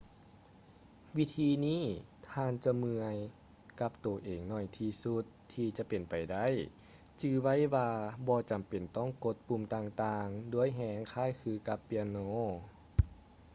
[1.17, 1.83] ວິທີນີ້
[2.29, 3.17] ທ່ານຈະເມື່ອຍ
[3.79, 6.47] ກັບໂຕເອງໜ້ອຍທີ່ສຸດທີ່ຈະເປັນໄປໄດ້
[7.21, 7.89] ຈື່ໄວ້ວ່າ
[8.27, 12.17] ບໍ່ຈຳເປັນຕ້ອງກົດປຸ່ມຕ່າງໆດ້ວຍແຮງຄ້າຍຄືກັບເປຍໂນ